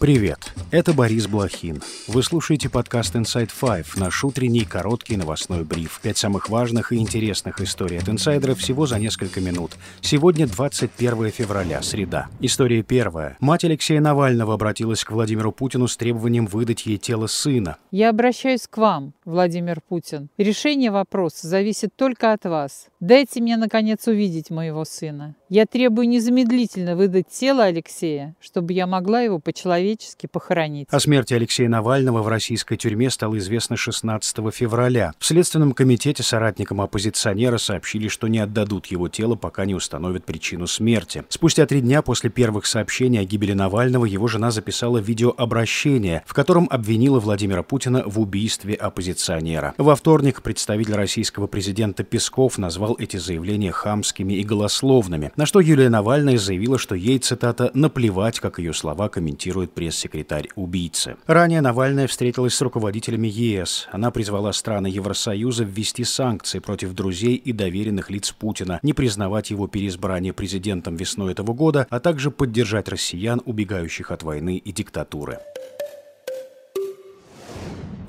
Привет, 0.00 0.54
это 0.70 0.94
Борис 0.94 1.26
Блохин. 1.26 1.82
Вы 2.08 2.22
слушаете 2.22 2.70
подкаст 2.70 3.14
Inside 3.16 3.50
Five, 3.50 3.86
наш 3.96 4.24
утренний 4.24 4.64
короткий 4.64 5.18
новостной 5.18 5.62
бриф. 5.62 6.00
Пять 6.02 6.16
самых 6.16 6.48
важных 6.48 6.92
и 6.92 6.96
интересных 6.96 7.60
историй 7.60 7.98
от 7.98 8.08
инсайдера 8.08 8.54
всего 8.54 8.86
за 8.86 8.98
несколько 8.98 9.42
минут. 9.42 9.72
Сегодня 10.00 10.46
21 10.46 11.30
февраля, 11.30 11.82
среда. 11.82 12.28
История 12.40 12.82
первая. 12.82 13.36
Мать 13.40 13.64
Алексея 13.64 14.00
Навального 14.00 14.54
обратилась 14.54 15.04
к 15.04 15.10
Владимиру 15.10 15.52
Путину 15.52 15.86
с 15.86 15.98
требованием 15.98 16.46
выдать 16.46 16.86
ей 16.86 16.96
тело 16.96 17.26
сына. 17.26 17.76
Я 17.90 18.08
обращаюсь 18.08 18.66
к 18.70 18.78
вам, 18.78 19.12
Владимир 19.26 19.82
Путин. 19.86 20.30
Решение 20.38 20.90
вопроса 20.90 21.46
зависит 21.46 21.94
только 21.94 22.32
от 22.32 22.46
вас. 22.46 22.86
Дайте 23.00 23.42
мне, 23.42 23.58
наконец, 23.58 24.06
увидеть 24.06 24.48
моего 24.48 24.86
сына. 24.86 25.34
Я 25.50 25.66
требую 25.66 26.08
незамедлительно 26.08 26.96
выдать 26.96 27.28
тело 27.28 27.64
Алексея, 27.64 28.34
чтобы 28.40 28.72
я 28.72 28.86
могла 28.86 29.20
его 29.20 29.40
по-человечески 29.40 29.89
похоронить. 30.26 30.88
О 30.90 31.00
смерти 31.00 31.34
Алексея 31.34 31.68
Навального 31.68 32.22
в 32.22 32.28
российской 32.28 32.76
тюрьме 32.76 33.10
стало 33.10 33.38
известно 33.38 33.76
16 33.76 34.52
февраля. 34.52 35.12
В 35.18 35.26
Следственном 35.26 35.72
комитете 35.72 36.22
соратникам 36.22 36.80
оппозиционера 36.80 37.58
сообщили, 37.58 38.08
что 38.08 38.28
не 38.28 38.38
отдадут 38.38 38.86
его 38.86 39.08
тело, 39.08 39.34
пока 39.34 39.64
не 39.64 39.74
установят 39.74 40.24
причину 40.24 40.66
смерти. 40.66 41.24
Спустя 41.28 41.66
три 41.66 41.80
дня 41.80 42.02
после 42.02 42.30
первых 42.30 42.66
сообщений 42.66 43.20
о 43.20 43.24
гибели 43.24 43.52
Навального 43.52 44.04
его 44.04 44.28
жена 44.28 44.50
записала 44.50 44.98
видеообращение, 44.98 46.22
в 46.26 46.34
котором 46.34 46.68
обвинила 46.70 47.20
Владимира 47.20 47.62
Путина 47.62 48.02
в 48.06 48.20
убийстве 48.20 48.74
оппозиционера. 48.74 49.74
Во 49.78 49.96
вторник 49.96 50.42
представитель 50.42 50.94
российского 50.94 51.46
президента 51.46 52.04
Песков 52.04 52.58
назвал 52.58 52.96
эти 52.98 53.16
заявления 53.16 53.72
хамскими 53.72 54.34
и 54.34 54.44
голословными. 54.44 55.32
На 55.36 55.46
что 55.46 55.60
Юлия 55.60 55.88
Навальная 55.88 56.38
заявила, 56.38 56.78
что 56.78 56.94
ей, 56.94 57.18
цитата, 57.18 57.70
«наплевать, 57.74 58.40
как 58.40 58.58
ее 58.58 58.72
слова 58.72 59.08
комментирует 59.08 59.72
пресс-секретарь 59.80 60.50
убийцы». 60.56 61.16
Ранее 61.26 61.62
Навальная 61.62 62.06
встретилась 62.06 62.54
с 62.54 62.60
руководителями 62.60 63.28
ЕС. 63.28 63.88
Она 63.90 64.10
призвала 64.10 64.52
страны 64.52 64.88
Евросоюза 64.88 65.64
ввести 65.64 66.04
санкции 66.04 66.58
против 66.58 66.92
друзей 66.92 67.36
и 67.36 67.52
доверенных 67.52 68.10
лиц 68.10 68.30
Путина, 68.30 68.78
не 68.82 68.92
признавать 68.92 69.50
его 69.50 69.68
переизбрание 69.68 70.34
президентом 70.34 70.96
весной 70.96 71.32
этого 71.32 71.54
года, 71.54 71.86
а 71.88 71.98
также 71.98 72.30
поддержать 72.30 72.90
россиян, 72.90 73.40
убегающих 73.46 74.10
от 74.10 74.22
войны 74.22 74.58
и 74.58 74.70
диктатуры. 74.70 75.38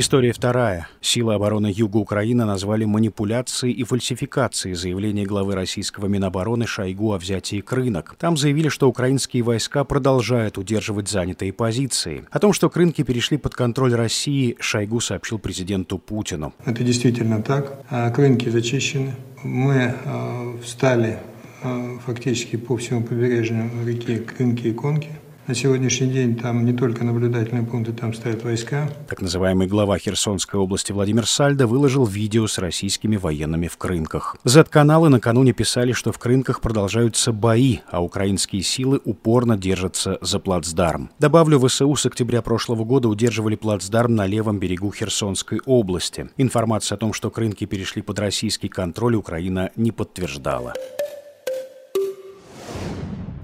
История 0.00 0.32
вторая. 0.32 0.86
Силы 1.00 1.34
обороны 1.34 1.72
Юга 1.74 1.96
Украины 1.96 2.44
назвали 2.44 2.84
манипуляцией 2.84 3.72
и 3.72 3.82
фальсификацией 3.82 4.76
заявления 4.76 5.26
главы 5.26 5.56
российского 5.56 6.06
Минобороны 6.06 6.68
Шойгу 6.68 7.14
о 7.14 7.18
взятии 7.18 7.60
Крынок. 7.60 8.14
Там 8.16 8.36
заявили, 8.36 8.68
что 8.68 8.88
украинские 8.88 9.42
войска 9.42 9.82
продолжают 9.82 10.56
удерживать 10.56 11.08
занятые 11.08 11.52
позиции. 11.52 12.24
О 12.30 12.38
том, 12.38 12.52
что 12.52 12.70
Крынки 12.70 13.02
перешли 13.02 13.38
под 13.38 13.56
контроль 13.56 13.92
России, 13.92 14.54
Шойгу 14.60 15.00
сообщил 15.00 15.40
президенту 15.40 15.98
Путину. 15.98 16.54
Это 16.64 16.84
действительно 16.84 17.42
так. 17.42 17.82
А 17.90 18.08
Крынки 18.12 18.48
зачищены. 18.48 19.16
Мы 19.42 19.96
э, 20.04 20.58
встали 20.62 21.18
э, 21.64 21.98
фактически 22.06 22.54
по 22.54 22.76
всему 22.76 23.02
побережью 23.02 23.68
реки 23.84 24.18
Крынки 24.18 24.68
и 24.68 24.72
Конки. 24.72 25.10
На 25.48 25.54
сегодняшний 25.54 26.08
день 26.08 26.36
там 26.36 26.62
не 26.66 26.74
только 26.74 27.04
наблюдательные 27.04 27.64
пункты, 27.64 27.94
там 27.94 28.12
стоят 28.12 28.44
войска. 28.44 28.90
Так 29.08 29.22
называемый 29.22 29.66
глава 29.66 29.96
Херсонской 29.96 30.60
области 30.60 30.92
Владимир 30.92 31.26
Сальдо 31.26 31.66
выложил 31.66 32.04
видео 32.04 32.46
с 32.46 32.58
российскими 32.58 33.16
военными 33.16 33.66
в 33.66 33.78
Крынках. 33.78 34.36
Z-каналы 34.44 35.08
накануне 35.08 35.54
писали, 35.54 35.92
что 35.92 36.12
в 36.12 36.18
Крынках 36.18 36.60
продолжаются 36.60 37.32
бои, 37.32 37.78
а 37.90 38.02
украинские 38.04 38.60
силы 38.60 39.00
упорно 39.06 39.56
держатся 39.56 40.18
за 40.20 40.38
плацдарм. 40.38 41.08
Добавлю, 41.18 41.58
ВСУ 41.66 41.96
с 41.96 42.04
октября 42.04 42.42
прошлого 42.42 42.84
года 42.84 43.08
удерживали 43.08 43.56
плацдарм 43.56 44.16
на 44.16 44.26
левом 44.26 44.58
берегу 44.58 44.92
Херсонской 44.92 45.62
области. 45.64 46.28
Информация 46.36 46.96
о 46.96 46.98
том, 46.98 47.14
что 47.14 47.30
Крынки 47.30 47.64
перешли 47.64 48.02
под 48.02 48.18
российский 48.18 48.68
контроль, 48.68 49.16
Украина 49.16 49.70
не 49.76 49.92
подтверждала. 49.92 50.74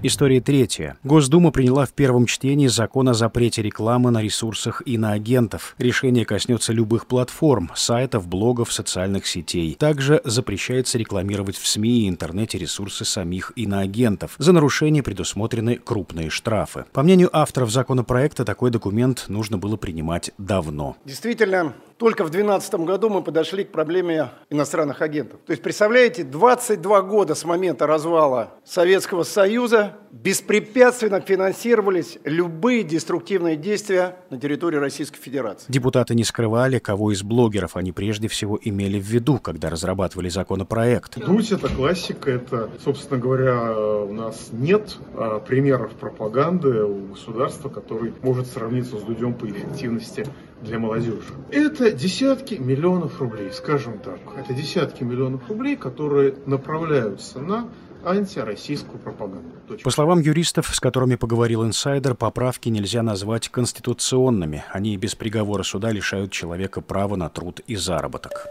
История 0.03 0.39
третья. 0.39 0.97
Госдума 1.03 1.51
приняла 1.51 1.85
в 1.85 1.93
первом 1.93 2.27
чтении 2.27 2.67
закон 2.67 3.09
о 3.09 3.13
запрете 3.13 3.61
рекламы 3.63 4.11
на 4.11 4.21
ресурсах 4.21 4.83
иноагентов. 4.85 5.75
Решение 5.79 6.25
коснется 6.25 6.73
любых 6.73 7.07
платформ, 7.07 7.71
сайтов, 7.75 8.27
блогов, 8.27 8.71
социальных 8.71 9.25
сетей. 9.25 9.75
Также 9.79 10.21
запрещается 10.23 10.97
рекламировать 10.97 11.57
в 11.57 11.65
СМИ 11.65 12.01
и 12.01 12.09
интернете 12.09 12.57
ресурсы 12.57 13.03
самих 13.03 13.51
иноагентов. 13.55 14.35
За 14.37 14.51
нарушение 14.51 15.01
предусмотрены 15.01 15.77
крупные 15.77 16.29
штрафы. 16.29 16.85
По 16.91 17.01
мнению 17.01 17.29
авторов 17.35 17.71
законопроекта, 17.71 18.45
такой 18.45 18.69
документ 18.69 19.25
нужно 19.27 19.57
было 19.57 19.77
принимать 19.77 20.31
давно. 20.37 20.97
Действительно, 21.05 21.73
только 21.97 22.23
в 22.23 22.29
2012 22.29 22.75
году 22.85 23.09
мы 23.09 23.21
подошли 23.21 23.63
к 23.63 23.71
проблеме 23.71 24.31
иностранных 24.49 25.01
агентов. 25.01 25.39
То 25.45 25.51
есть, 25.51 25.63
представляете, 25.63 26.23
22 26.23 27.01
года 27.03 27.35
с 27.35 27.45
момента 27.45 27.87
развала 27.87 28.51
Советского 28.65 29.23
Союза 29.23 29.93
беспрепятственно 30.23 31.19
финансировались 31.19 32.19
любые 32.23 32.83
деструктивные 32.83 33.57
действия 33.57 34.15
на 34.29 34.39
территории 34.39 34.77
Российской 34.77 35.19
Федерации. 35.19 35.65
Депутаты 35.69 36.15
не 36.15 36.23
скрывали, 36.23 36.79
кого 36.79 37.11
из 37.11 37.21
блогеров 37.21 37.75
они 37.75 37.91
прежде 37.91 38.29
всего 38.29 38.57
имели 38.61 38.97
в 38.97 39.03
виду, 39.03 39.39
когда 39.39 39.69
разрабатывали 39.69 40.29
законопроект. 40.29 41.19
Дудь– 41.19 41.51
это 41.51 41.67
классика, 41.67 42.31
это, 42.31 42.69
собственно 42.81 43.19
говоря, 43.19 43.77
у 43.77 44.13
нас 44.13 44.49
нет 44.53 44.97
а, 45.15 45.39
примеров 45.39 45.91
пропаганды 45.91 46.83
у 46.83 47.07
государства, 47.07 47.67
который 47.67 48.13
может 48.21 48.47
сравниться 48.47 48.97
с 48.97 49.01
Дудем 49.01 49.33
по 49.33 49.45
эффективности 49.45 50.25
для 50.61 50.79
молодежи. 50.79 51.33
Это 51.51 51.91
десятки 51.91 52.53
миллионов 52.53 53.19
рублей, 53.19 53.51
скажем 53.51 53.99
так. 53.99 54.19
Это 54.37 54.53
десятки 54.53 55.03
миллионов 55.03 55.49
рублей, 55.49 55.75
которые 55.75 56.35
направляются 56.45 57.39
на 57.39 57.69
антироссийскую 58.05 58.99
пропаганду. 58.99 59.49
По 59.83 59.91
словам 59.91 60.19
юристов, 60.19 60.73
с 60.73 60.79
которыми 60.79 61.15
поговорил 61.15 61.65
инсайдер, 61.65 62.15
поправки 62.15 62.69
нельзя 62.69 63.03
назвать 63.03 63.49
конституционными. 63.49 64.63
Они 64.71 64.95
без 64.97 65.15
приговора 65.15 65.63
суда 65.63 65.91
лишают 65.91 66.31
человека 66.31 66.81
права 66.81 67.15
на 67.15 67.29
труд 67.29 67.61
и 67.67 67.75
заработок. 67.75 68.47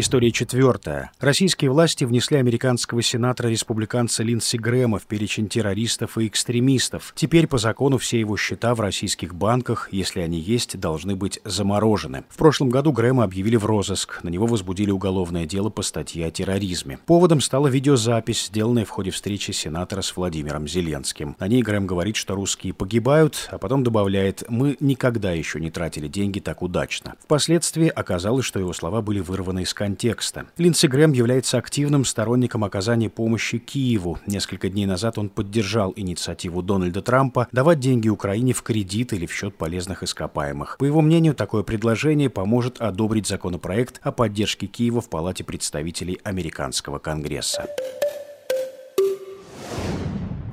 История 0.00 0.30
четвертая. 0.30 1.10
Российские 1.18 1.72
власти 1.72 2.04
внесли 2.04 2.36
американского 2.36 3.02
сенатора-республиканца 3.02 4.22
Линдси 4.22 4.56
Грэма 4.56 5.00
в 5.00 5.06
перечень 5.06 5.48
террористов 5.48 6.18
и 6.18 6.28
экстремистов. 6.28 7.12
Теперь 7.16 7.48
по 7.48 7.58
закону 7.58 7.98
все 7.98 8.20
его 8.20 8.36
счета 8.36 8.76
в 8.76 8.80
российских 8.80 9.34
банках, 9.34 9.88
если 9.90 10.20
они 10.20 10.38
есть, 10.38 10.78
должны 10.78 11.16
быть 11.16 11.40
заморожены. 11.44 12.22
В 12.28 12.36
прошлом 12.36 12.70
году 12.70 12.92
Грэма 12.92 13.24
объявили 13.24 13.56
в 13.56 13.66
розыск. 13.66 14.22
На 14.22 14.28
него 14.28 14.46
возбудили 14.46 14.92
уголовное 14.92 15.46
дело 15.46 15.68
по 15.68 15.82
статье 15.82 16.26
о 16.26 16.30
терроризме. 16.30 17.00
Поводом 17.04 17.40
стала 17.40 17.66
видеозапись, 17.66 18.46
сделанная 18.46 18.84
в 18.84 18.90
ходе 18.90 19.10
встречи 19.10 19.50
сенатора 19.50 20.02
с 20.02 20.16
Владимиром 20.16 20.68
Зеленским. 20.68 21.34
На 21.40 21.48
ней 21.48 21.60
Грэм 21.60 21.88
говорит, 21.88 22.14
что 22.14 22.36
русские 22.36 22.72
погибают, 22.72 23.48
а 23.50 23.58
потом 23.58 23.82
добавляет 23.82 24.44
«Мы 24.48 24.76
никогда 24.78 25.32
еще 25.32 25.58
не 25.58 25.72
тратили 25.72 26.06
деньги 26.06 26.38
так 26.38 26.62
удачно». 26.62 27.16
Впоследствии 27.24 27.88
оказалось, 27.88 28.46
что 28.46 28.60
его 28.60 28.72
слова 28.72 29.02
были 29.02 29.18
вырваны 29.18 29.62
из 29.62 29.74
контекста 29.74 29.87
контекста. 29.88 30.44
Линдси 30.58 30.86
Грэм 30.86 31.12
является 31.12 31.56
активным 31.56 32.04
сторонником 32.04 32.62
оказания 32.62 33.08
помощи 33.08 33.56
Киеву. 33.56 34.18
Несколько 34.26 34.68
дней 34.68 34.84
назад 34.84 35.16
он 35.16 35.30
поддержал 35.30 35.94
инициативу 35.96 36.60
Дональда 36.60 37.00
Трампа 37.00 37.48
давать 37.52 37.80
деньги 37.80 38.10
Украине 38.10 38.52
в 38.52 38.62
кредит 38.62 39.14
или 39.14 39.24
в 39.24 39.32
счет 39.32 39.56
полезных 39.56 40.02
ископаемых. 40.02 40.76
По 40.78 40.84
его 40.84 41.00
мнению, 41.00 41.34
такое 41.34 41.62
предложение 41.62 42.28
поможет 42.28 42.82
одобрить 42.82 43.26
законопроект 43.26 43.98
о 44.02 44.12
поддержке 44.12 44.66
Киева 44.66 45.00
в 45.00 45.08
Палате 45.08 45.42
представителей 45.42 46.20
Американского 46.22 46.98
Конгресса. 46.98 47.66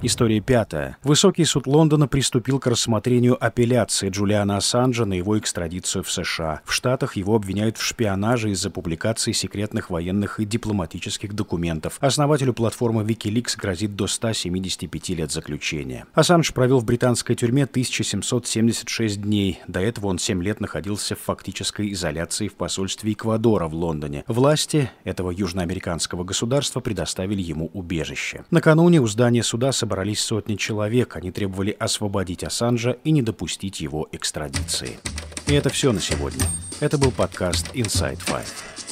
История 0.06 0.40
пятая. 0.40 0.98
Высокий 1.04 1.46
суд 1.46 1.66
Лондона 1.66 2.08
приступил 2.08 2.60
к 2.60 2.68
рассмотрению 2.68 3.44
апелляции 3.44 4.10
Джулиана 4.10 4.58
Ассанжа 4.58 5.04
на 5.06 5.14
его 5.14 5.36
экстрадицию 5.40 6.04
в 6.04 6.12
США. 6.12 6.62
В 6.64 6.72
Штатах 6.72 7.16
его 7.16 7.36
обвиняют 7.36 7.80
в 7.80 7.82
шпионаже 7.82 8.52
из-за 8.52 8.70
публикации 8.70 9.32
секретных 9.32 9.90
военных 9.90 10.40
и 10.40 10.46
дипломатических 10.46 11.34
документов. 11.34 11.98
Основателю 12.02 12.54
платформы 12.54 13.02
Wikileaks 13.02 13.58
грозит 13.58 13.96
до 13.96 14.06
175 14.06 15.10
лет 15.10 15.32
заключения. 15.32 16.06
Ассанж 16.14 16.54
провел 16.54 16.82
в 16.82 16.86
британской 16.86 17.36
тюрьме 17.36 17.64
1776 17.64 19.20
дней. 19.20 19.60
До 19.68 19.80
этого 19.80 20.06
он 20.06 20.20
7 20.20 20.44
лет 20.44 20.62
находился 20.62 21.16
в 21.16 21.22
фактической 21.22 21.92
изоляции 21.94 22.48
в 22.48 22.54
посольстве 22.54 23.14
Эквадора 23.14 23.68
в 23.68 23.74
Лондоне. 23.74 24.24
Власти 24.28 24.92
этого 25.04 25.32
южноамериканского 25.32 26.24
государства 26.24 26.80
предоставили 26.80 27.42
ему 27.42 27.72
убежище. 27.74 28.46
Накануне 28.52 29.02
у 29.02 29.08
здания 29.08 29.42
суда 29.42 29.72
собрались 29.72 29.95
собрались 29.96 30.20
сотни 30.20 30.56
человек. 30.56 31.16
Они 31.16 31.32
требовали 31.32 31.74
освободить 31.80 32.44
Ассанжа 32.44 32.98
и 33.06 33.12
не 33.12 33.22
допустить 33.22 33.80
его 33.80 34.10
экстрадиции. 34.12 35.00
И 35.48 35.54
это 35.54 35.70
все 35.70 35.94
на 35.94 36.02
сегодня. 36.02 36.44
Это 36.82 36.98
был 36.98 37.12
подкаст 37.12 37.74
Inside 37.74 38.20
Five. 38.20 38.85